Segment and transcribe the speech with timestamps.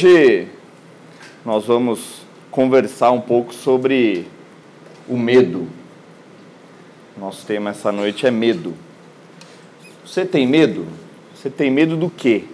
[0.00, 0.46] Hoje
[1.44, 4.28] nós vamos conversar um pouco sobre
[5.08, 5.66] o medo.
[7.16, 8.76] Nosso tema essa noite é medo.
[10.06, 10.86] Você tem medo?
[11.34, 12.44] Você tem medo do quê?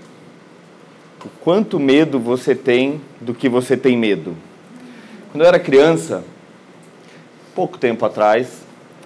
[1.22, 4.34] O quanto medo você tem do que você tem medo?
[5.30, 6.24] Quando eu era criança,
[7.54, 8.62] pouco tempo atrás,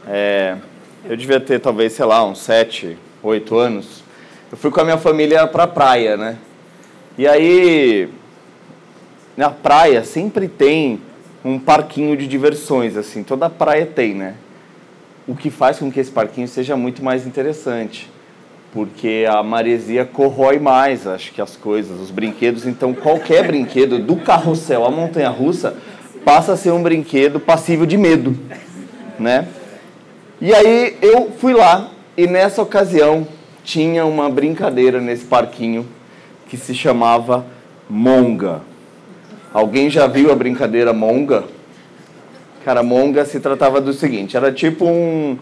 [0.07, 0.57] é,
[1.05, 4.05] eu devia ter talvez, sei lá, uns sete, oito anos.
[4.49, 6.39] Eu fui com a minha família para a praia, né?
[7.19, 8.09] E aí
[9.39, 11.01] na praia sempre tem
[11.45, 14.35] um parquinho de diversões, assim, toda praia tem, né?
[15.29, 18.11] O que faz com que esse parquinho seja muito mais interessante,
[18.73, 22.67] porque a maresia corrói mais, acho que as coisas, os brinquedos.
[22.67, 25.77] Então, qualquer brinquedo, do carrossel à montanha-russa,
[26.25, 28.37] passa a ser um brinquedo passível de medo,
[29.21, 29.47] né?
[30.41, 33.25] E aí eu fui lá e nessa ocasião
[33.63, 35.87] tinha uma brincadeira nesse parquinho
[36.49, 37.47] que se chamava
[37.89, 38.63] Monga.
[39.53, 41.45] Alguém já viu a brincadeira monga?
[42.65, 45.39] Cara, monga se tratava do seguinte: era tipo um,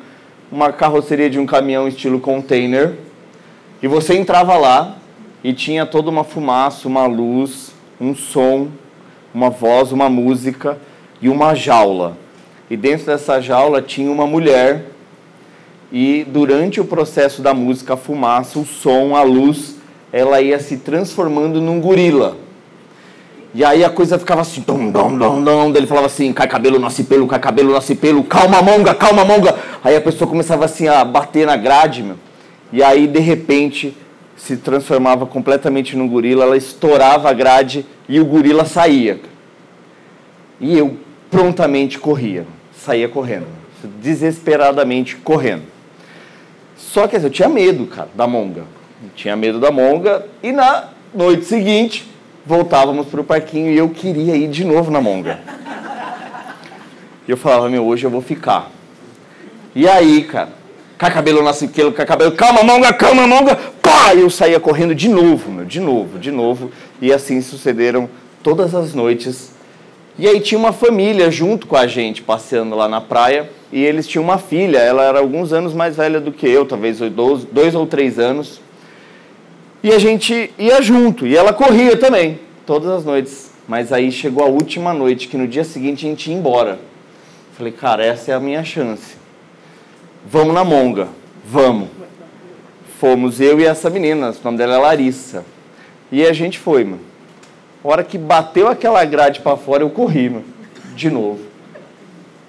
[0.50, 2.94] uma carroceria de um caminhão estilo container,
[3.82, 4.96] e você entrava lá
[5.42, 8.68] e tinha toda uma fumaça, uma luz, um som,
[9.34, 10.78] uma voz, uma música
[11.20, 12.16] e uma jaula.
[12.70, 14.86] E dentro dessa jaula tinha uma mulher,
[15.90, 19.76] e durante o processo da música, a fumaça, o som, a luz,
[20.12, 22.45] ela ia se transformando num gorila.
[23.56, 25.72] E aí a coisa ficava assim, dom, dom, dom, dom.
[25.72, 29.24] Daí ele falava assim, cai cabelo, nasce pelo, cai cabelo, nasce pelo, calma monga, calma
[29.24, 29.56] monga.
[29.82, 32.16] Aí a pessoa começava assim a bater na grade, meu.
[32.70, 33.96] E aí de repente
[34.36, 39.20] se transformava completamente num gorila, ela estourava a grade e o gorila saía.
[40.60, 40.94] E eu
[41.30, 42.46] prontamente corria,
[42.76, 43.46] saía correndo,
[44.02, 45.62] desesperadamente correndo.
[46.76, 48.64] Só que eu tinha medo, cara, da monga.
[49.02, 52.15] Eu tinha medo da monga e na noite seguinte
[52.46, 55.40] voltávamos para o parquinho e eu queria ir de novo na monga.
[57.26, 58.70] E eu falava, meu, hoje eu vou ficar.
[59.74, 60.50] E aí, cara,
[60.98, 64.14] com cabelo nasce pelo, com cabelo, calma, monga, calma, monga, pá!
[64.14, 66.70] E eu saía correndo de novo, meu, de novo, de novo.
[67.02, 68.08] E assim sucederam
[68.42, 69.50] todas as noites.
[70.16, 73.50] E aí tinha uma família junto com a gente, passeando lá na praia.
[73.72, 77.00] E eles tinham uma filha, ela era alguns anos mais velha do que eu, talvez
[77.52, 78.60] dois ou três anos.
[79.82, 83.50] E a gente ia junto, e ela corria também, todas as noites.
[83.68, 86.78] Mas aí chegou a última noite, que no dia seguinte a gente ia embora.
[87.56, 89.16] Falei, cara, essa é a minha chance.
[90.24, 91.08] Vamos na monga,
[91.44, 91.88] vamos.
[93.00, 95.44] Fomos eu e essa menina, o nome dela é Larissa.
[96.10, 97.00] E a gente foi, mano.
[97.84, 100.44] A hora que bateu aquela grade para fora, eu corri, mano,
[100.94, 101.40] de novo.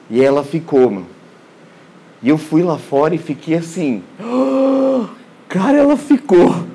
[0.09, 1.07] E ela ficou, mano.
[2.21, 4.03] E eu fui lá fora e fiquei assim.
[4.19, 5.05] Oh,
[5.49, 6.65] cara, ela ficou.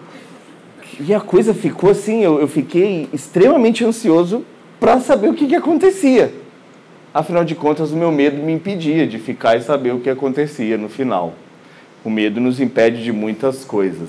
[1.01, 4.45] E a coisa ficou assim, eu, eu fiquei extremamente ansioso
[4.79, 6.35] para saber o que, que acontecia.
[7.15, 10.79] Afinal de contas, o meu medo me impedia de ficar e saber o que acontecia
[10.79, 11.35] no final.
[12.05, 14.09] O medo nos impede de muitas coisas.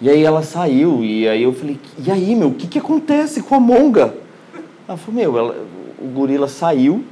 [0.00, 3.42] E aí ela saiu, e aí eu falei, e aí, meu, o que, que acontece
[3.42, 4.14] com a monga?
[4.86, 5.66] Ela falou, meu, ela,
[5.98, 7.02] o gorila saiu,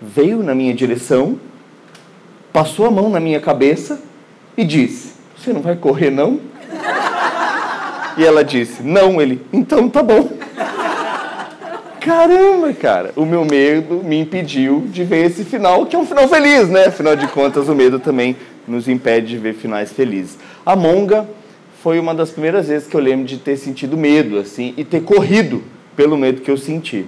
[0.00, 1.38] veio na minha direção,
[2.52, 4.00] passou a mão na minha cabeça
[4.56, 6.38] e disse, você não vai correr não?
[8.16, 10.30] E ela disse: Não, ele, então tá bom.
[12.00, 16.26] Caramba, cara, o meu medo me impediu de ver esse final, que é um final
[16.26, 16.86] feliz, né?
[16.86, 18.36] Afinal de contas, o medo também
[18.66, 20.36] nos impede de ver finais felizes.
[20.66, 21.28] A Monga
[21.80, 25.02] foi uma das primeiras vezes que eu lembro de ter sentido medo, assim, e ter
[25.02, 25.62] corrido
[25.96, 27.06] pelo medo que eu senti.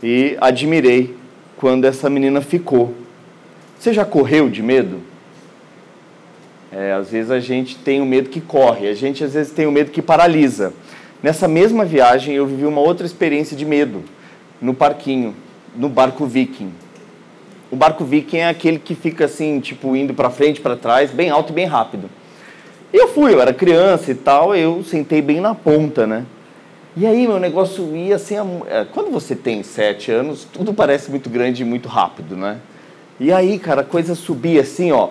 [0.00, 1.16] E admirei
[1.56, 2.94] quando essa menina ficou.
[3.78, 5.00] Você já correu de medo?
[6.78, 9.66] É, às vezes a gente tem o medo que corre, a gente às vezes tem
[9.66, 10.74] o medo que paralisa.
[11.22, 14.04] Nessa mesma viagem eu vivi uma outra experiência de medo
[14.60, 15.34] no parquinho,
[15.74, 16.70] no barco Viking.
[17.70, 21.30] O barco Viking é aquele que fica assim, tipo, indo para frente, para trás, bem
[21.30, 22.10] alto e bem rápido.
[22.92, 26.26] E eu fui, eu era criança e tal, eu sentei bem na ponta, né?
[26.94, 28.36] E aí meu negócio ia assim,
[28.68, 32.58] é, quando você tem sete anos, tudo parece muito grande e muito rápido, né?
[33.18, 35.08] E aí, cara, a coisa subia assim, ó.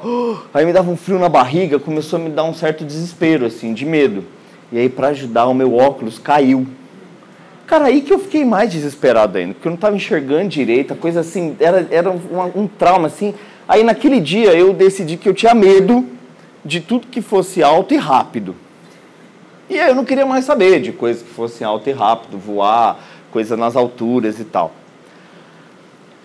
[0.54, 3.74] Aí me dava um frio na barriga, começou a me dar um certo desespero, assim,
[3.74, 4.24] de medo.
[4.72, 6.68] E aí, para ajudar, o meu óculos caiu.
[7.66, 10.96] Cara, aí que eu fiquei mais desesperado ainda, porque eu não estava enxergando direito, a
[10.96, 12.20] coisa assim, era, era um,
[12.56, 13.34] um trauma, assim.
[13.68, 16.06] Aí, naquele dia, eu decidi que eu tinha medo
[16.64, 18.56] de tudo que fosse alto e rápido.
[19.68, 23.00] E aí eu não queria mais saber de coisas que fossem alto e rápido, voar,
[23.32, 24.72] coisa nas alturas e tal.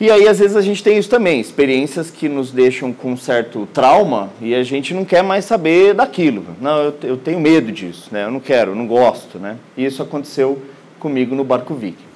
[0.01, 3.69] E aí, às vezes, a gente tem isso também, experiências que nos deixam com certo
[3.71, 6.43] trauma e a gente não quer mais saber daquilo.
[6.59, 8.25] Não, eu, eu tenho medo disso, né?
[8.25, 9.39] eu não quero, eu não gosto.
[9.39, 9.59] Né?
[9.77, 10.63] E isso aconteceu
[10.99, 12.09] comigo no barco Viking.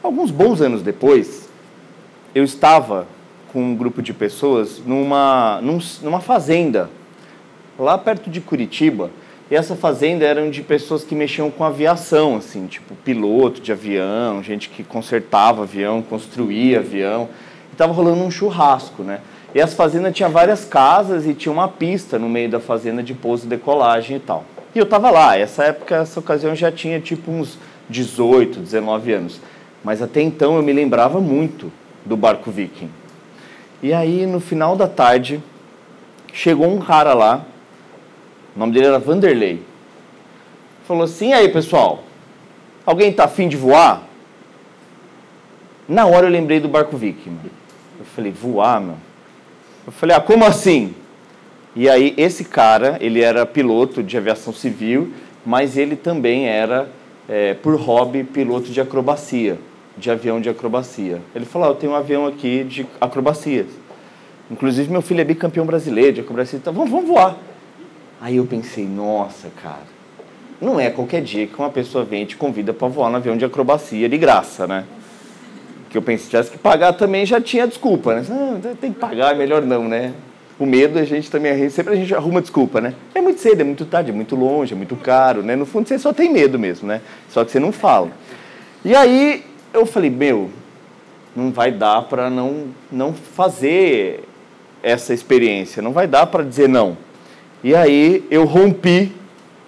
[0.00, 1.48] Alguns bons anos depois,
[2.32, 3.08] eu estava
[3.52, 5.60] com um grupo de pessoas numa,
[6.00, 6.88] numa fazenda,
[7.76, 9.10] lá perto de Curitiba.
[9.50, 14.42] E essa fazenda era de pessoas que mexiam com aviação, assim, tipo piloto de avião,
[14.42, 17.28] gente que consertava avião, construía avião.
[17.70, 19.20] Estava rolando um churrasco, né?
[19.54, 23.12] E essa fazenda tinha várias casas e tinha uma pista no meio da fazenda de
[23.12, 24.44] pouso e decolagem e tal.
[24.74, 25.36] E eu estava lá.
[25.36, 27.58] Essa época, essa ocasião, eu já tinha tipo uns
[27.90, 29.40] 18, 19 anos.
[29.84, 31.70] Mas até então eu me lembrava muito
[32.04, 32.90] do barco Viking.
[33.82, 35.42] E aí, no final da tarde,
[36.32, 37.44] chegou um cara lá,
[38.54, 39.62] o nome dele era Vanderlei.
[40.86, 42.04] Falou assim: aí pessoal,
[42.84, 44.02] alguém está afim de voar?
[45.88, 47.38] Na hora eu lembrei do barco Viking.
[47.98, 48.96] Eu falei: voar, meu?
[49.86, 50.94] Eu falei: ah, como assim?
[51.74, 55.12] E aí, esse cara, ele era piloto de aviação civil,
[55.44, 56.90] mas ele também era,
[57.26, 59.58] é, por hobby, piloto de acrobacia
[59.96, 61.20] de avião de acrobacia.
[61.34, 63.66] Ele falou: ah, Eu tenho um avião aqui de acrobacias.
[64.50, 66.58] Inclusive, meu filho é bicampeão brasileiro de acrobacia.
[66.58, 67.36] Então, vamos, vamos voar.
[68.22, 69.82] Aí eu pensei: Nossa, cara,
[70.60, 73.36] não é qualquer dia que uma pessoa vem e te convida para voar no avião
[73.36, 74.84] de acrobacia de graça, né?
[75.90, 78.24] Que eu pensei: tivesse que pagar também já tinha desculpa, né?
[78.30, 80.14] Ah, tem que pagar, é melhor não, né?
[80.56, 82.94] O medo a gente também sempre a gente arruma desculpa, né?
[83.12, 85.56] É muito cedo, é muito tarde, é muito longe, é muito caro, né?
[85.56, 87.00] No fundo você só tem medo mesmo, né?
[87.28, 88.12] Só que você não fala.
[88.84, 89.44] E aí
[89.74, 90.48] eu falei, meu,
[91.34, 94.22] não vai dar para não, não fazer
[94.80, 96.96] essa experiência, não vai dar para dizer não.
[97.64, 99.12] E aí eu rompi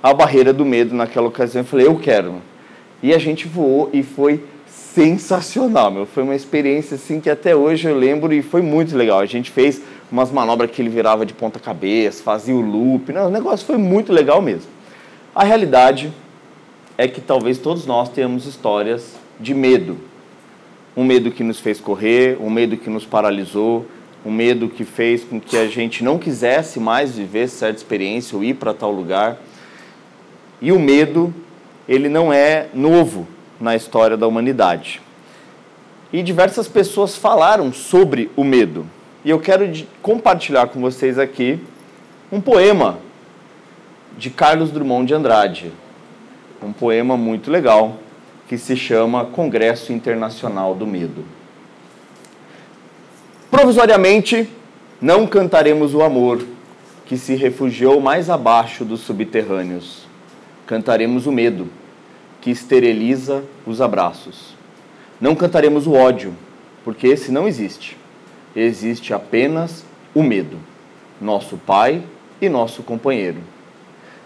[0.02, 2.42] a barreira do medo naquela ocasião e falei, eu quero.
[3.02, 6.06] E a gente voou e foi sensacional, meu.
[6.06, 9.20] Foi uma experiência assim que até hoje eu lembro e foi muito legal.
[9.20, 9.80] A gente fez
[10.10, 13.12] umas manobras que ele virava de ponta cabeça, fazia o loop.
[13.12, 14.70] Não, o negócio foi muito legal mesmo.
[15.34, 16.12] A realidade
[16.96, 19.98] é que talvez todos nós tenhamos histórias de medo.
[20.96, 23.86] Um medo que nos fez correr, um medo que nos paralisou,
[24.24, 28.42] um medo que fez com que a gente não quisesse mais viver certa experiência ou
[28.42, 29.38] ir para tal lugar.
[30.60, 31.32] E o medo,
[31.86, 33.28] ele não é novo
[33.60, 35.02] na história da humanidade.
[36.12, 38.86] E diversas pessoas falaram sobre o medo.
[39.24, 41.58] E eu quero compartilhar com vocês aqui
[42.30, 42.98] um poema
[44.16, 45.72] de Carlos Drummond de Andrade.
[46.62, 47.96] Um poema muito legal
[48.48, 51.24] que se chama Congresso Internacional do Medo.
[53.54, 54.48] Provisoriamente,
[55.00, 56.44] não cantaremos o amor
[57.06, 60.08] que se refugiou mais abaixo dos subterrâneos.
[60.66, 61.68] Cantaremos o medo
[62.40, 64.56] que esteriliza os abraços.
[65.20, 66.34] Não cantaremos o ódio,
[66.84, 67.96] porque esse não existe.
[68.56, 70.58] Existe apenas o medo,
[71.20, 72.02] nosso pai
[72.40, 73.38] e nosso companheiro.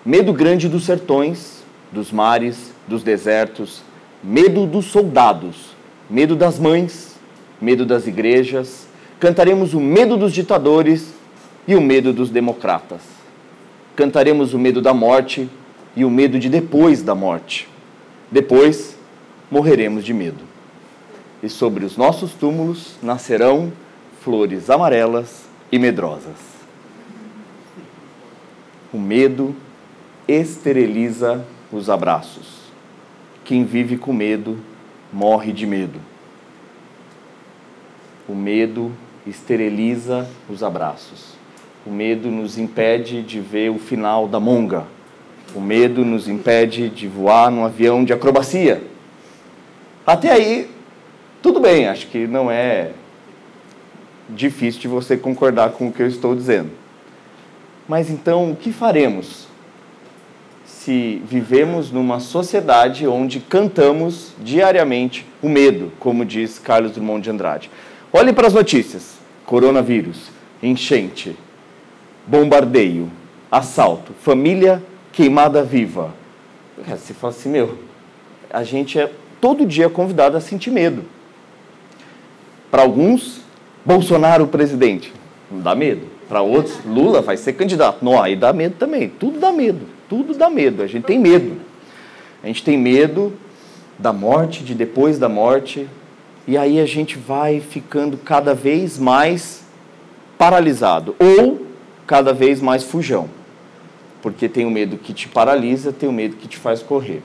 [0.06, 3.82] Medo grande dos sertões, dos mares, dos desertos,
[4.24, 5.76] medo dos soldados,
[6.08, 7.20] medo das mães,
[7.60, 8.87] medo das igrejas,
[9.18, 11.12] cantaremos o medo dos ditadores
[11.66, 13.00] e o medo dos democratas.
[13.96, 15.48] Cantaremos o medo da morte
[15.96, 17.68] e o medo de depois da morte.
[18.30, 18.96] Depois,
[19.50, 20.44] morreremos de medo.
[21.42, 23.72] E sobre os nossos túmulos nascerão
[24.20, 26.36] flores amarelas e medrosas.
[28.92, 29.54] O medo
[30.26, 32.58] esteriliza os abraços.
[33.44, 34.58] Quem vive com medo
[35.12, 35.98] morre de medo.
[38.28, 38.92] O medo
[39.28, 41.34] esteriliza os abraços.
[41.86, 44.84] O medo nos impede de ver o final da monga.
[45.54, 48.82] O medo nos impede de voar num avião de acrobacia.
[50.06, 50.70] Até aí,
[51.42, 52.92] tudo bem, acho que não é
[54.28, 56.70] difícil de você concordar com o que eu estou dizendo.
[57.88, 59.48] Mas então, o que faremos
[60.88, 67.70] se vivemos numa sociedade onde cantamos diariamente o medo, como diz Carlos Drummond de Andrade.
[68.10, 69.17] Olhe para as notícias:
[69.48, 70.30] coronavírus,
[70.62, 71.34] enchente,
[72.26, 73.10] bombardeio,
[73.50, 76.12] assalto, família queimada viva.
[76.86, 77.78] Você fala assim, meu,
[78.50, 81.02] a gente é todo dia convidado a sentir medo.
[82.70, 83.40] Para alguns,
[83.86, 85.14] Bolsonaro presidente,
[85.50, 86.02] não dá medo.
[86.28, 88.04] Para outros, Lula vai ser candidato.
[88.04, 89.08] Não, aí dá medo também.
[89.08, 89.86] Tudo dá medo.
[90.10, 91.58] Tudo dá medo, a gente tem medo.
[92.44, 93.32] A gente tem medo
[93.98, 95.88] da morte, de depois da morte,
[96.48, 99.62] e aí a gente vai ficando cada vez mais
[100.38, 101.66] paralisado ou
[102.06, 103.28] cada vez mais fujão.
[104.22, 107.22] Porque tem o medo que te paralisa, tem o medo que te faz correr.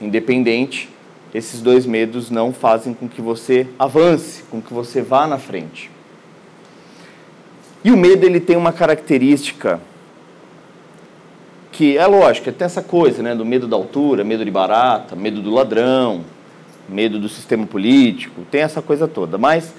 [0.00, 0.88] Independente,
[1.32, 5.88] esses dois medos não fazem com que você avance, com que você vá na frente.
[7.84, 9.80] E o medo ele tem uma característica
[11.70, 15.40] que é lógico, tem essa coisa, né, do medo da altura, medo de barata, medo
[15.40, 16.24] do ladrão,
[16.88, 19.72] medo do sistema político, tem essa coisa toda, mas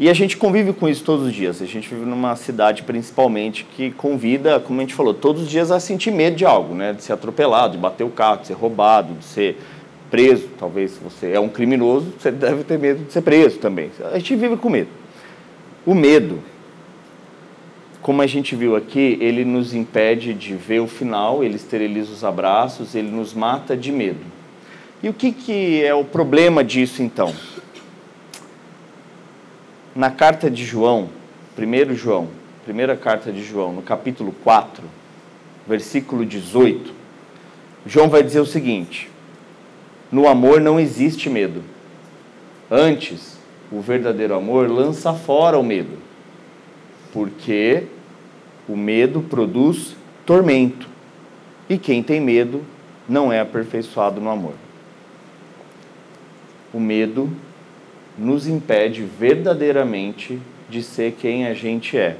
[0.00, 1.60] e a gente convive com isso todos os dias.
[1.60, 5.72] A gente vive numa cidade, principalmente, que convida, como a gente falou, todos os dias
[5.72, 6.92] a sentir medo de algo, né?
[6.92, 9.58] De ser atropelado, de bater o carro, de ser roubado, de ser
[10.08, 10.48] preso.
[10.56, 13.90] Talvez se você é um criminoso, você deve ter medo de ser preso também.
[14.12, 14.90] A gente vive com medo.
[15.84, 16.38] O medo,
[18.00, 22.22] como a gente viu aqui, ele nos impede de ver o final, ele esteriliza os
[22.22, 24.37] abraços, ele nos mata de medo.
[25.00, 27.32] E o que, que é o problema disso então?
[29.94, 31.08] Na carta de João,
[31.56, 32.28] 1 João,
[32.64, 34.82] primeira carta de João, no capítulo 4,
[35.68, 36.92] versículo 18,
[37.86, 39.08] João vai dizer o seguinte:
[40.10, 41.62] No amor não existe medo.
[42.68, 43.38] Antes,
[43.70, 45.96] o verdadeiro amor lança fora o medo,
[47.12, 47.84] porque
[48.68, 49.94] o medo produz
[50.26, 50.88] tormento,
[51.68, 52.64] e quem tem medo
[53.08, 54.54] não é aperfeiçoado no amor.
[56.78, 57.28] O medo
[58.16, 60.38] nos impede verdadeiramente
[60.70, 62.16] de ser quem a gente é,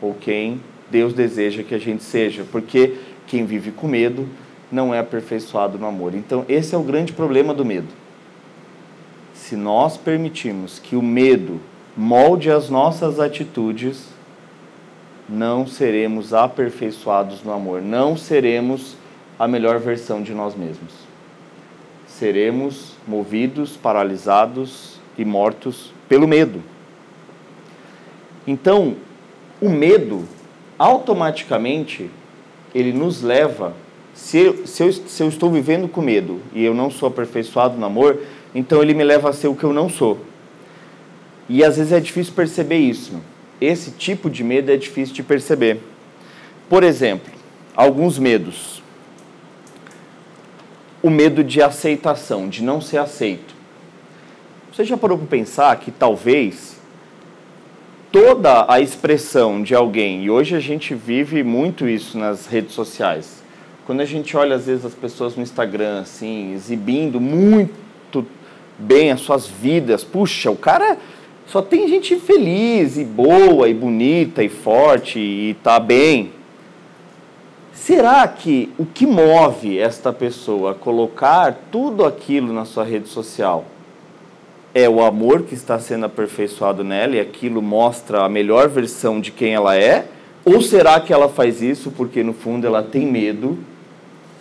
[0.00, 4.28] ou quem Deus deseja que a gente seja, porque quem vive com medo
[4.70, 6.14] não é aperfeiçoado no amor.
[6.14, 7.88] Então, esse é o grande problema do medo.
[9.34, 11.60] Se nós permitirmos que o medo
[11.96, 14.04] molde as nossas atitudes,
[15.28, 18.94] não seremos aperfeiçoados no amor, não seremos
[19.36, 21.05] a melhor versão de nós mesmos.
[22.18, 26.62] Seremos movidos, paralisados e mortos pelo medo.
[28.46, 28.96] Então,
[29.60, 30.26] o medo,
[30.78, 32.10] automaticamente,
[32.74, 33.74] ele nos leva.
[34.14, 37.76] Se eu, se, eu, se eu estou vivendo com medo e eu não sou aperfeiçoado
[37.76, 38.18] no amor,
[38.54, 40.18] então ele me leva a ser o que eu não sou.
[41.50, 43.20] E às vezes é difícil perceber isso.
[43.60, 45.82] Esse tipo de medo é difícil de perceber.
[46.66, 47.30] Por exemplo,
[47.76, 48.82] alguns medos.
[51.02, 53.54] O medo de aceitação, de não ser aceito.
[54.72, 56.76] Você já parou para pensar que talvez
[58.12, 63.42] toda a expressão de alguém, e hoje a gente vive muito isso nas redes sociais,
[63.86, 68.26] quando a gente olha às vezes as pessoas no Instagram, assim, exibindo muito
[68.78, 70.98] bem as suas vidas, puxa, o cara
[71.46, 76.32] só tem gente feliz e boa e bonita e forte e tá bem.
[77.76, 83.66] Será que o que move esta pessoa a colocar tudo aquilo na sua rede social
[84.74, 89.30] é o amor que está sendo aperfeiçoado nela e aquilo mostra a melhor versão de
[89.30, 90.06] quem ela é?
[90.42, 93.58] Ou será que ela faz isso porque no fundo ela tem medo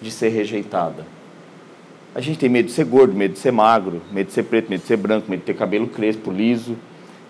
[0.01, 1.05] de ser rejeitada?
[2.15, 4.69] A gente tem medo de ser gordo, medo de ser magro, medo de ser preto,
[4.69, 6.77] medo de ser branco, medo de ter cabelo crespo, liso.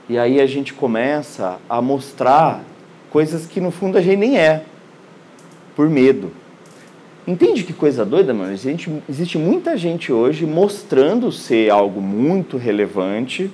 [0.08, 2.64] E aí a gente começa a mostrar
[3.10, 4.64] coisas que no fundo a gente nem é,
[5.75, 6.32] por medo.
[7.27, 8.53] Entende que coisa doida, mano?
[8.53, 13.50] Existe, existe muita gente hoje mostrando ser algo muito relevante,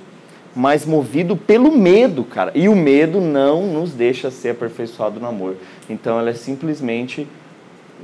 [0.54, 2.52] mas movido pelo medo, cara.
[2.54, 5.56] E o medo não nos deixa ser aperfeiçoado no amor.
[5.88, 7.26] Então ela é simplesmente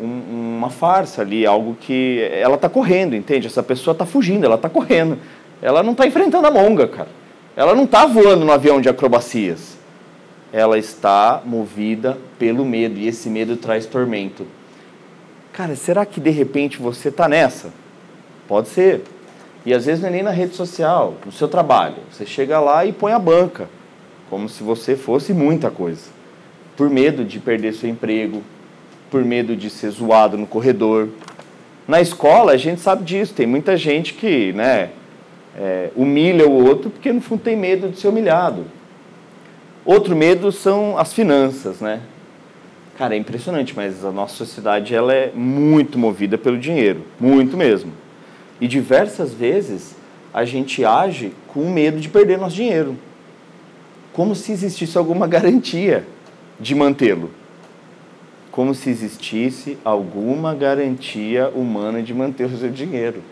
[0.00, 3.46] um, uma farsa ali, algo que ela está correndo, entende?
[3.46, 5.18] Essa pessoa está fugindo, ela está correndo.
[5.60, 7.08] Ela não está enfrentando a monga, cara.
[7.54, 9.77] Ela não está voando no avião de acrobacias.
[10.52, 14.46] Ela está movida pelo medo e esse medo traz tormento.
[15.52, 17.70] Cara, será que de repente você está nessa?
[18.46, 19.02] Pode ser.
[19.66, 21.96] E às vezes não é nem na rede social, no seu trabalho.
[22.10, 23.68] Você chega lá e põe a banca,
[24.30, 26.10] como se você fosse muita coisa.
[26.76, 28.42] Por medo de perder seu emprego,
[29.10, 31.08] por medo de ser zoado no corredor.
[31.86, 33.34] Na escola, a gente sabe disso.
[33.34, 34.90] Tem muita gente que né,
[35.58, 38.64] é, humilha o outro porque, no fundo, tem medo de ser humilhado.
[39.88, 42.02] Outro medo são as finanças, né?
[42.98, 47.90] Cara, é impressionante, mas a nossa sociedade ela é muito movida pelo dinheiro, muito mesmo.
[48.60, 49.96] E diversas vezes
[50.34, 52.98] a gente age com medo de perder nosso dinheiro,
[54.12, 56.04] como se existisse alguma garantia
[56.60, 57.30] de mantê-lo,
[58.50, 63.22] como se existisse alguma garantia humana de manter o seu dinheiro.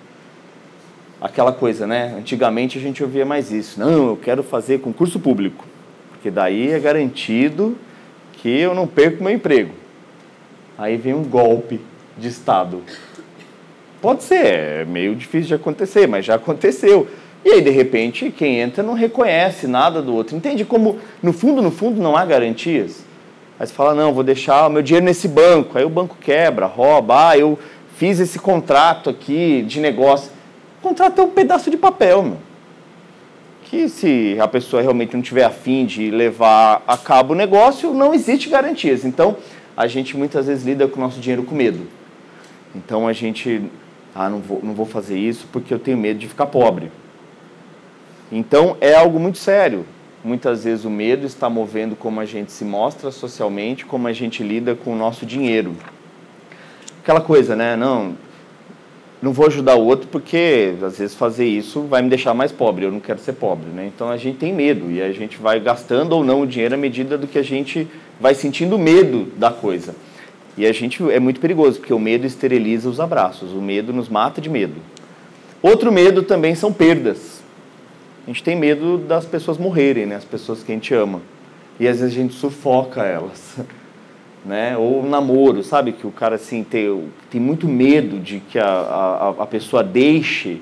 [1.21, 2.15] Aquela coisa, né?
[2.17, 3.79] Antigamente a gente ouvia mais isso.
[3.79, 5.76] Não, eu quero fazer concurso público,
[6.27, 7.77] porque daí é garantido
[8.33, 9.73] que eu não perco meu emprego.
[10.77, 11.81] Aí vem um golpe
[12.19, 12.83] de Estado.
[14.03, 17.07] Pode ser, é meio difícil de acontecer, mas já aconteceu.
[17.45, 20.37] E aí, de repente, quem entra não reconhece nada do outro.
[20.37, 23.05] Entende como, no fundo, no fundo, não há garantias?
[23.57, 25.79] Aí você fala, não, vou deixar o meu dinheiro nesse banco.
[25.79, 27.29] Aí o banco quebra, rouba.
[27.29, 27.57] Ah, eu
[27.97, 30.33] fiz esse contrato aqui de negócio.
[30.81, 32.46] O contrato é um pedaço de papel, meu
[33.67, 38.15] que se a pessoa realmente não tiver afim de levar a cabo o negócio, não
[38.15, 39.05] existe garantias.
[39.05, 39.37] Então,
[39.77, 41.87] a gente muitas vezes lida com o nosso dinheiro com medo.
[42.75, 43.63] Então a gente,
[44.15, 46.91] ah, não vou, não vou fazer isso porque eu tenho medo de ficar pobre.
[48.31, 49.85] Então é algo muito sério.
[50.25, 54.43] Muitas vezes o medo está movendo como a gente se mostra socialmente, como a gente
[54.43, 55.77] lida com o nosso dinheiro.
[57.03, 57.77] Aquela coisa, né?
[57.77, 58.17] Não,
[59.23, 62.85] não vou ajudar o outro porque às vezes fazer isso vai me deixar mais pobre.
[62.85, 63.91] Eu não quero ser pobre, né?
[63.95, 66.79] Então a gente tem medo e a gente vai gastando ou não o dinheiro à
[66.79, 67.89] medida do que a gente
[68.21, 69.95] vai sentindo medo da coisa.
[70.57, 73.53] E a gente é muito perigoso porque o medo esteriliza os abraços.
[73.53, 74.81] O medo nos mata de medo.
[75.63, 77.43] Outro medo também são perdas.
[78.27, 80.17] A gente tem medo das pessoas morrerem, né?
[80.17, 81.21] As pessoas que a gente ama.
[81.79, 83.57] E às vezes a gente sufoca elas.
[84.47, 84.77] Né?
[84.77, 85.93] Ou namoro, sabe?
[85.93, 90.61] Que o cara assim, tem, tem muito medo de que a, a, a pessoa deixe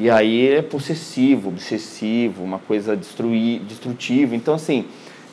[0.00, 4.36] e aí é possessivo, obsessivo, uma coisa destruir, destrutiva.
[4.36, 4.84] Então, assim,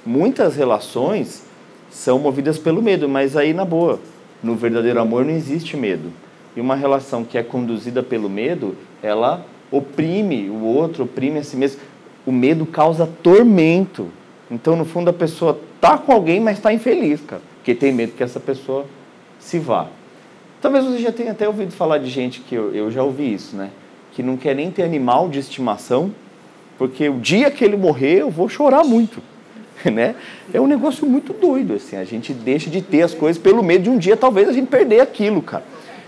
[0.03, 1.43] muitas relações
[1.91, 3.99] são movidas pelo medo, mas aí, na boa,
[4.41, 6.11] no verdadeiro amor não existe medo.
[6.55, 11.55] E uma relação que é conduzida pelo medo, ela oprime o outro, oprime a si
[11.55, 11.79] mesmo.
[12.25, 14.07] O medo causa tormento.
[14.49, 18.11] Então, no fundo, a pessoa tá com alguém, mas está infeliz, cara, porque tem medo
[18.11, 18.85] que essa pessoa
[19.39, 19.87] se vá.
[20.61, 23.55] Talvez você já tenha até ouvido falar de gente que eu, eu já ouvi isso,
[23.55, 23.71] né?
[24.11, 26.13] Que não quer nem ter animal de estimação,
[26.77, 29.19] porque o dia que ele morrer eu vou chorar muito,
[29.83, 30.13] né?
[30.53, 31.95] É um negócio muito doido, assim.
[31.95, 34.67] A gente deixa de ter as coisas pelo medo de um dia talvez a gente
[34.67, 35.63] perder aquilo, cara.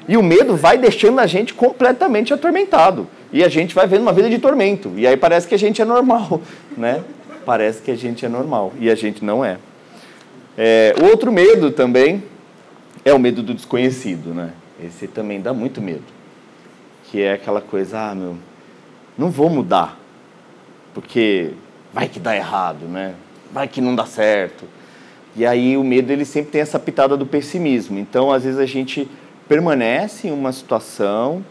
[0.08, 3.08] E o medo vai deixando a gente completamente atormentado.
[3.34, 4.92] E a gente vai vendo uma vida de tormento.
[4.96, 6.40] E aí parece que a gente é normal,
[6.78, 7.04] né?
[7.44, 8.74] Parece que a gente é normal.
[8.80, 9.58] E a gente não é.
[10.58, 12.24] É o outro medo também
[13.06, 14.52] é o medo do desconhecido, né?
[14.84, 16.04] Esse também dá muito medo.
[17.06, 18.36] Que é aquela coisa, ah, meu,
[19.18, 19.98] não vou mudar.
[20.94, 21.52] Porque
[21.94, 23.14] vai que dá errado, né?
[23.52, 24.66] Vai que não dá certo.
[25.36, 27.98] E aí o medo ele sempre tem essa pitada do pessimismo.
[28.00, 29.08] Então, às vezes a gente
[29.48, 31.46] permanece em uma situação,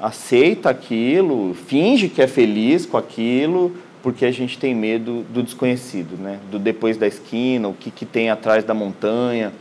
[0.00, 6.16] aceita aquilo, finge que é feliz com aquilo, porque a gente tem medo do desconhecido,
[6.16, 6.38] né?
[6.48, 9.52] Do depois da esquina, o que, que tem atrás da montanha.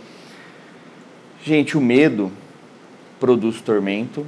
[1.43, 2.31] Gente, o medo
[3.19, 4.23] produz tormento.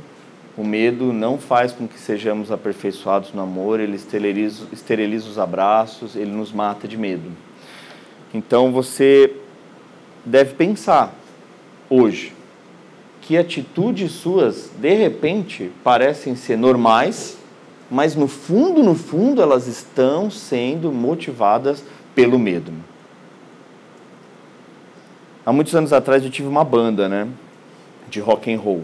[0.57, 6.15] O medo não faz com que sejamos aperfeiçoados no amor, ele esteriliza, esteriliza os abraços,
[6.15, 7.29] ele nos mata de medo.
[8.33, 9.31] Então você
[10.25, 11.13] deve pensar
[11.87, 12.33] hoje
[13.21, 17.37] que atitudes suas, de repente, parecem ser normais,
[17.89, 22.71] mas no fundo, no fundo, elas estão sendo motivadas pelo medo.
[25.45, 27.27] Há muitos anos atrás eu tive uma banda, né,
[28.09, 28.83] de rock and roll.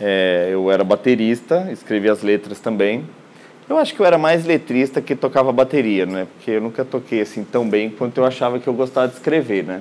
[0.00, 3.04] É, eu era baterista, escrevia as letras também.
[3.68, 6.26] Eu acho que eu era mais letrista que tocava bateria, né?
[6.34, 9.64] Porque eu nunca toquei assim tão bem quanto eu achava que eu gostava de escrever,
[9.64, 9.80] né?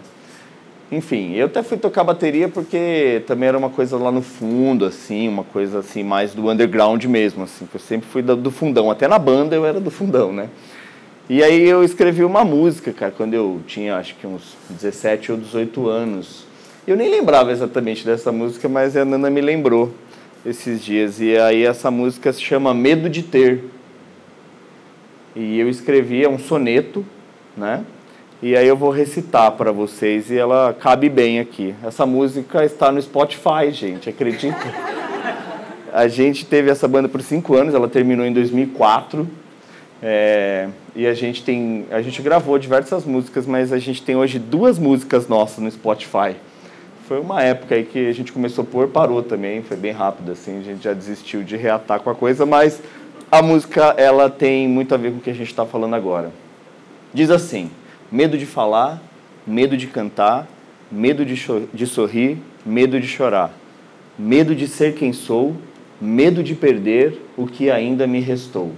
[0.91, 5.27] Enfim, eu até fui tocar bateria porque também era uma coisa lá no fundo, assim,
[5.27, 7.67] uma coisa assim mais do underground mesmo, assim.
[7.71, 10.49] Eu sempre fui do fundão, até na banda eu era do fundão, né?
[11.29, 15.37] E aí eu escrevi uma música, cara, quando eu tinha acho que uns 17 ou
[15.37, 16.45] 18 anos.
[16.87, 19.93] Eu nem lembrava exatamente dessa música, mas a Nana me lembrou
[20.43, 21.21] esses dias.
[21.21, 23.63] E aí essa música se chama Medo de Ter.
[25.35, 27.05] E eu escrevi, é um soneto,
[27.55, 27.85] né?
[28.41, 31.75] E aí eu vou recitar para vocês e ela cabe bem aqui.
[31.83, 34.55] Essa música está no Spotify, gente, acredita?
[35.91, 39.27] A gente teve essa banda por cinco anos, ela terminou em 2004.
[40.01, 44.39] É, e a gente tem, a gente gravou diversas músicas, mas a gente tem hoje
[44.39, 46.37] duas músicas nossas no Spotify.
[47.09, 50.31] Foi uma época aí que a gente começou a pôr, parou também, foi bem rápido
[50.31, 52.81] assim, a gente já desistiu de reatar com a coisa, mas
[53.29, 56.31] a música ela tem muito a ver com o que a gente está falando agora.
[57.13, 57.69] Diz assim:
[58.11, 59.01] medo de falar,
[59.45, 60.47] medo de cantar,
[60.91, 61.35] medo de,
[61.73, 63.51] de sorrir, medo de chorar,
[64.17, 65.55] medo de ser quem sou,
[66.01, 68.71] medo de perder o que ainda me restou,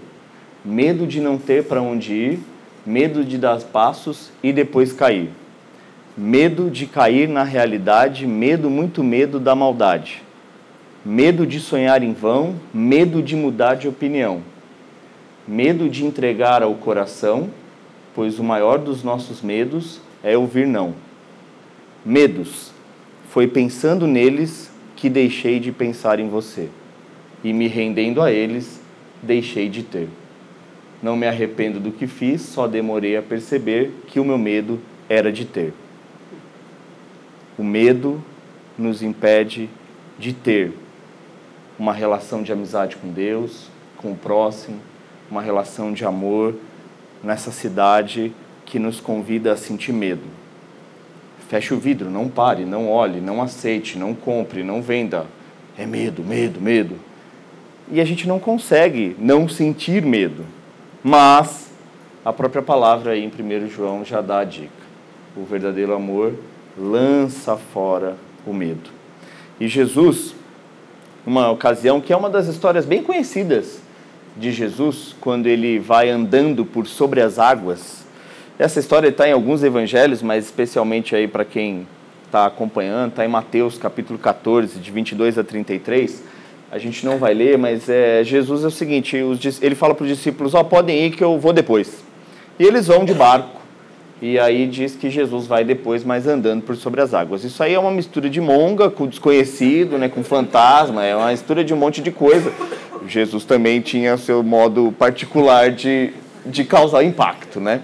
[0.65, 2.39] medo de não ter para onde ir,
[2.85, 5.29] medo de dar passos e depois cair,
[6.17, 10.21] medo de cair na realidade, medo, muito medo da maldade,
[11.05, 14.41] medo de sonhar em vão, medo de mudar de opinião,
[15.47, 17.49] medo de entregar ao coração
[18.13, 20.93] pois o maior dos nossos medos é ouvir não.
[22.05, 22.71] Medos.
[23.29, 26.69] Foi pensando neles que deixei de pensar em você,
[27.43, 28.81] e me rendendo a eles,
[29.21, 30.07] deixei de ter.
[31.01, 35.31] Não me arrependo do que fiz, só demorei a perceber que o meu medo era
[35.31, 35.73] de ter.
[37.57, 38.23] O medo
[38.77, 39.69] nos impede
[40.19, 40.73] de ter
[41.79, 44.77] uma relação de amizade com Deus, com o próximo,
[45.29, 46.53] uma relação de amor
[47.23, 48.33] nessa cidade
[48.65, 50.23] que nos convida a sentir medo.
[51.49, 55.25] feche o vidro, não pare, não olhe, não aceite, não compre, não venda.
[55.77, 56.95] É medo, medo, medo.
[57.91, 60.45] E a gente não consegue não sentir medo.
[61.03, 61.69] Mas
[62.23, 64.71] a própria palavra aí em 1 João já dá a dica.
[65.35, 66.33] O verdadeiro amor
[66.77, 68.89] lança fora o medo.
[69.59, 70.33] E Jesus,
[71.25, 73.81] uma ocasião que é uma das histórias bem conhecidas
[74.37, 78.05] de Jesus, quando ele vai andando por sobre as águas,
[78.57, 81.87] essa história está em alguns evangelhos, mas especialmente aí para quem
[82.25, 86.23] está acompanhando, está em Mateus capítulo 14, de 22 a 33.
[86.71, 89.17] A gente não vai ler, mas é, Jesus é o seguinte,
[89.61, 92.03] ele fala para os discípulos, ó, oh, podem ir que eu vou depois.
[92.57, 93.59] E eles vão de barco,
[94.21, 97.43] e aí diz que Jesus vai depois, mas andando por sobre as águas.
[97.43, 101.63] Isso aí é uma mistura de monga com desconhecido, né, com fantasma, é uma mistura
[101.63, 102.53] de um monte de coisa.
[103.07, 106.13] Jesus também tinha seu modo particular de,
[106.45, 107.81] de causar impacto, né?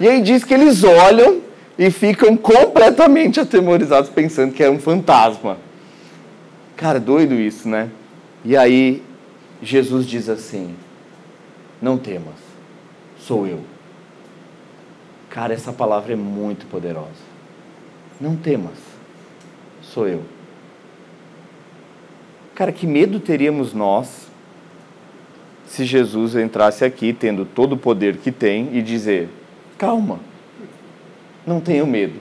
[0.00, 1.40] E aí diz que eles olham
[1.78, 5.58] e ficam completamente atemorizados, pensando que é um fantasma.
[6.76, 7.90] Cara, doido isso, né?
[8.44, 9.02] E aí
[9.62, 10.74] Jesus diz assim:
[11.80, 12.34] Não temas,
[13.18, 13.60] sou eu.
[15.30, 17.32] Cara, essa palavra é muito poderosa.
[18.20, 18.78] Não temas,
[19.82, 20.22] sou eu.
[22.54, 24.31] Cara, que medo teríamos nós
[25.72, 29.30] se Jesus entrasse aqui tendo todo o poder que tem e dizer:
[29.78, 30.20] Calma.
[31.46, 32.20] Não tenho medo.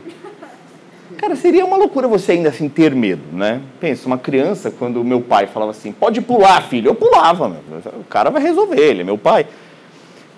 [1.18, 3.62] Cara, seria uma loucura você ainda assim ter medo, né?
[3.78, 7.60] Pensa, uma criança, quando meu pai falava assim, pode pular, filho, eu pulava, meu.
[8.00, 9.46] o cara vai resolver, ele é meu pai.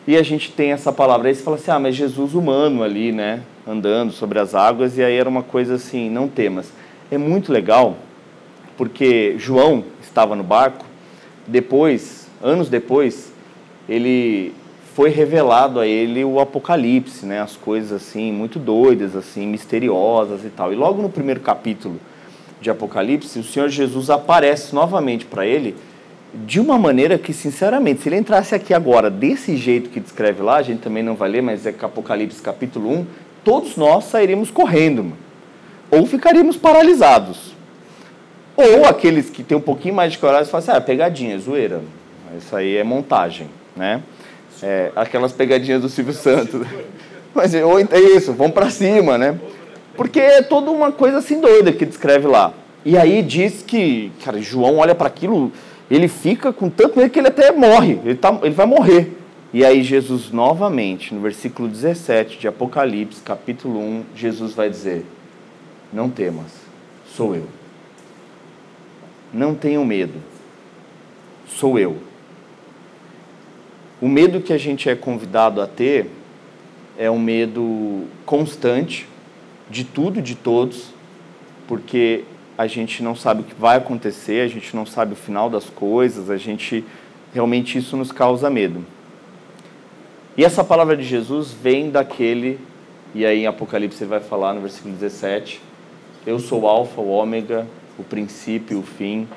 [0.07, 3.11] E a gente tem essa palavra, aí você fala assim, ah, mas Jesus humano ali,
[3.11, 6.73] né, andando sobre as águas, e aí era uma coisa assim, não temas.
[7.11, 7.95] É muito legal,
[8.75, 10.83] porque João estava no barco,
[11.47, 13.31] depois, anos depois,
[13.89, 14.53] ele
[14.93, 17.41] foi revelado a ele o Apocalipse, né?
[17.41, 20.71] As coisas assim muito doidas, assim misteriosas e tal.
[20.71, 21.99] E logo no primeiro capítulo
[22.61, 25.75] de Apocalipse, o Senhor Jesus aparece novamente para ele
[26.33, 30.57] de uma maneira que, sinceramente, se ele entrasse aqui agora desse jeito que descreve lá,
[30.57, 33.05] a gente também não vai ler, mas é Apocalipse capítulo 1,
[33.43, 35.17] todos nós sairíamos correndo, mano.
[35.91, 37.53] ou ficaríamos paralisados.
[38.55, 41.81] Ou aqueles que têm um pouquinho mais de coragem falam assim, ah, pegadinha, zoeira,
[42.37, 44.01] isso aí é montagem, né?
[44.61, 46.65] É, aquelas pegadinhas do Silvio Santos.
[47.33, 49.37] Mas ou, é isso, vamos para cima, né?
[49.95, 52.53] Porque é toda uma coisa assim doida que descreve lá.
[52.85, 55.51] E aí diz que, cara, João olha para aquilo,
[55.89, 59.17] ele fica com tanto medo que ele até morre, ele, tá, ele vai morrer.
[59.53, 65.05] E aí Jesus novamente, no versículo 17 de Apocalipse, capítulo 1, Jesus vai dizer:
[65.91, 66.51] Não temas,
[67.05, 67.47] sou eu.
[69.31, 70.15] Não tenham medo,
[71.47, 71.97] sou eu.
[74.03, 76.09] O medo que a gente é convidado a ter
[76.97, 79.07] é um medo constante
[79.69, 80.89] de tudo, de todos,
[81.69, 82.25] porque
[82.57, 85.69] a gente não sabe o que vai acontecer, a gente não sabe o final das
[85.69, 86.83] coisas, a gente
[87.33, 88.85] realmente isso nos causa medo.
[90.35, 92.59] E essa palavra de Jesus vem daquele,
[93.15, 95.61] e aí em Apocalipse ele vai falar no versículo 17:
[96.27, 97.65] Eu sou o Alfa, o Ômega,
[97.97, 99.29] o princípio o fim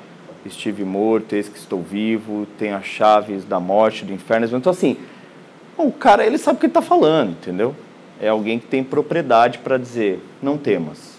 [0.47, 4.47] estive morto, eis que estou vivo, tenho as chaves da morte, do inferno.
[4.57, 4.97] Então, assim,
[5.77, 7.75] o cara, ele sabe o que ele está falando, entendeu?
[8.19, 11.17] É alguém que tem propriedade para dizer, não temas.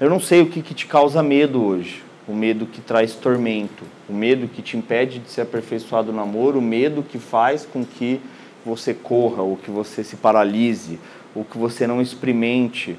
[0.00, 2.02] Eu não sei o que, que te causa medo hoje.
[2.28, 6.58] O medo que traz tormento, o medo que te impede de ser aperfeiçoado no namoro,
[6.58, 8.20] o medo que faz com que
[8.64, 10.98] você corra, ou que você se paralise,
[11.36, 12.96] ou que você não experimente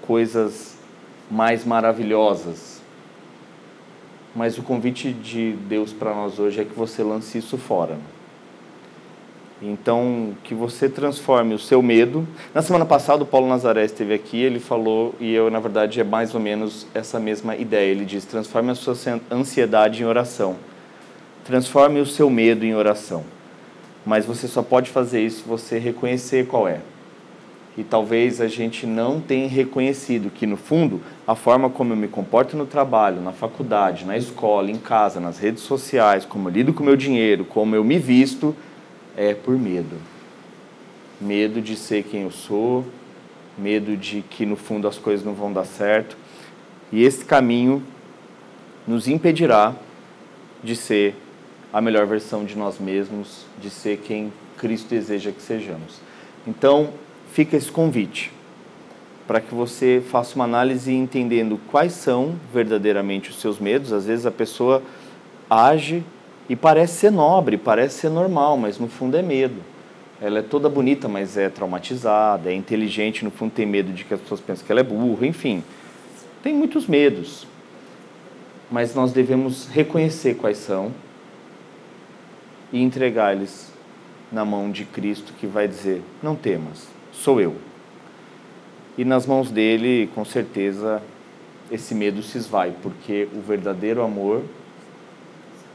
[0.00, 0.76] coisas
[1.28, 2.71] mais maravilhosas
[4.34, 7.98] mas o convite de Deus para nós hoje é que você lance isso fora.
[9.60, 12.26] Então, que você transforme o seu medo.
[12.52, 16.04] Na semana passada, o Paulo Nazaré esteve aqui, ele falou, e eu, na verdade, é
[16.04, 17.92] mais ou menos essa mesma ideia.
[17.92, 18.96] Ele diz: transforme a sua
[19.30, 20.56] ansiedade em oração.
[21.44, 23.22] Transforme o seu medo em oração.
[24.04, 26.80] Mas você só pode fazer isso se você reconhecer qual é
[27.76, 32.06] e talvez a gente não tenha reconhecido que, no fundo, a forma como eu me
[32.06, 36.74] comporto no trabalho, na faculdade, na escola, em casa, nas redes sociais, como eu lido
[36.74, 38.54] com o meu dinheiro, como eu me visto,
[39.16, 39.96] é por medo.
[41.18, 42.84] Medo de ser quem eu sou,
[43.56, 46.16] medo de que, no fundo, as coisas não vão dar certo.
[46.90, 47.82] E esse caminho
[48.86, 49.74] nos impedirá
[50.62, 51.14] de ser
[51.72, 56.00] a melhor versão de nós mesmos, de ser quem Cristo deseja que sejamos.
[56.46, 56.90] Então,
[57.32, 58.30] fica esse convite
[59.26, 63.92] para que você faça uma análise entendendo quais são verdadeiramente os seus medos.
[63.92, 64.82] Às vezes a pessoa
[65.48, 66.04] age
[66.48, 69.62] e parece ser nobre, parece ser normal, mas no fundo é medo.
[70.20, 74.14] ela é toda bonita, mas é traumatizada, é inteligente, no fundo tem medo de que
[74.14, 75.64] as pessoas pensem que ela é burra, enfim.
[76.42, 77.46] Tem muitos medos.
[78.70, 80.92] Mas nós devemos reconhecer quais são
[82.72, 83.72] e entregar eles
[84.30, 87.54] na mão de Cristo, que vai dizer: Não temas, sou eu.
[88.96, 91.02] E nas mãos dele, com certeza,
[91.70, 94.42] esse medo se esvai, porque o verdadeiro amor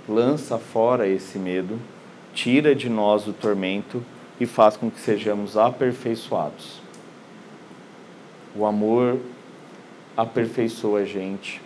[0.08, 1.80] lança fora esse medo,
[2.34, 4.04] tira de nós o tormento
[4.39, 6.80] e faz com que sejamos aperfeiçoados.
[8.56, 9.19] O amor
[10.15, 11.62] aperfeiçoa a gente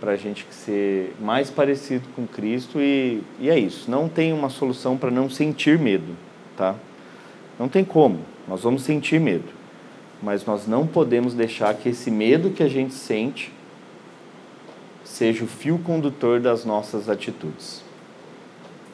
[0.00, 3.90] para a gente ser mais parecido com Cristo e, e é isso.
[3.90, 6.16] Não tem uma solução para não sentir medo,
[6.56, 6.74] tá?
[7.58, 8.20] Não tem como.
[8.48, 9.48] Nós vamos sentir medo,
[10.22, 13.52] mas nós não podemos deixar que esse medo que a gente sente
[15.04, 17.82] seja o fio condutor das nossas atitudes.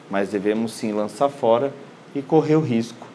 [0.09, 1.73] Mas devemos sim lançar fora
[2.13, 3.07] e correr o risco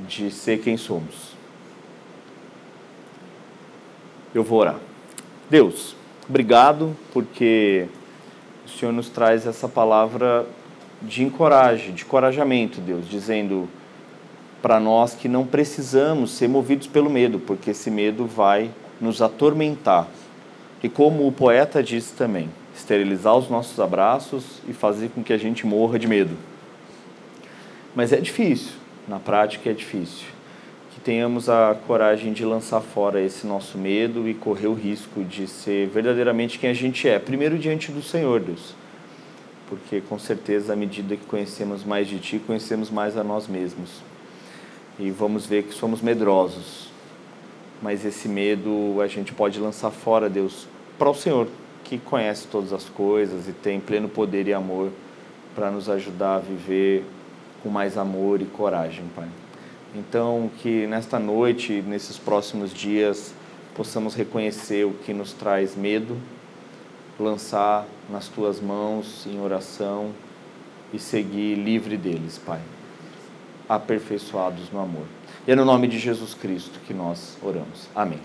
[0.00, 1.34] de ser quem somos.
[4.34, 4.80] Eu vou orar.
[5.48, 5.94] Deus,
[6.28, 7.86] obrigado porque
[8.66, 10.44] o Senhor nos traz essa palavra
[11.00, 11.22] de
[11.92, 13.68] de corajamento, Deus, dizendo
[14.64, 20.08] para nós que não precisamos ser movidos pelo medo, porque esse medo vai nos atormentar.
[20.82, 25.36] E como o poeta disse também, esterilizar os nossos abraços e fazer com que a
[25.36, 26.34] gente morra de medo.
[27.94, 28.72] Mas é difícil,
[29.06, 30.28] na prática é difícil.
[30.94, 35.46] Que tenhamos a coragem de lançar fora esse nosso medo e correr o risco de
[35.46, 38.74] ser verdadeiramente quem a gente é, primeiro diante do Senhor, Deus.
[39.68, 44.13] Porque com certeza, à medida que conhecemos mais de Ti, conhecemos mais a nós mesmos.
[44.98, 46.88] E vamos ver que somos medrosos.
[47.82, 50.66] Mas esse medo a gente pode lançar fora, Deus,
[50.98, 51.48] para o Senhor,
[51.82, 54.90] que conhece todas as coisas e tem pleno poder e amor
[55.54, 57.04] para nos ajudar a viver
[57.62, 59.28] com mais amor e coragem, Pai.
[59.94, 63.32] Então, que nesta noite, nesses próximos dias,
[63.74, 66.16] possamos reconhecer o que nos traz medo,
[67.18, 70.10] lançar nas tuas mãos em oração
[70.92, 72.60] e seguir livre deles, Pai.
[73.68, 75.06] Aperfeiçoados no amor.
[75.46, 77.88] E é no nome de Jesus Cristo que nós oramos.
[77.94, 78.20] Amém.